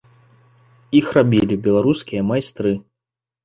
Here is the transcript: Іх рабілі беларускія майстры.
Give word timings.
Іх 1.01 1.11
рабілі 1.19 1.59
беларускія 1.69 2.21
майстры. 2.33 2.77